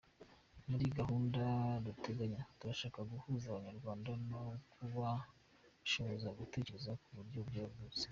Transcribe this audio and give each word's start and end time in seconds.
Muri 0.69 0.85
gahunda 0.99 1.43
duteganya 1.85 2.41
turashaka 2.57 2.99
guhuza 3.11 3.45
Abanyarwanda 3.47 4.09
no 4.29 4.41
kubashoboza 4.71 6.27
gutekereza 6.39 6.91
ku 7.03 7.09
buryo 7.17 7.39
bwagutse. 7.47 8.05